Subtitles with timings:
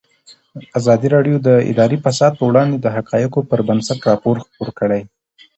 [0.79, 5.01] ازادي راډیو د اداري فساد په اړه د حقایقو پر بنسټ راپور خپور کړی.